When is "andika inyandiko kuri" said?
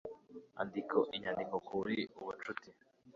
0.61-1.95